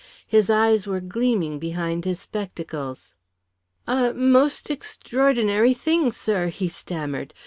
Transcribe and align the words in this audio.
His 0.25 0.49
eyes 0.49 0.87
were 0.87 0.99
gleaming 0.99 1.59
behind 1.59 2.05
his 2.05 2.19
spectacles. 2.19 3.13
"A 3.85 4.15
most 4.15 4.71
extraordinary 4.71 5.75
thing, 5.75 6.11
sir," 6.11 6.47
he 6.47 6.69
stammered. 6.69 7.35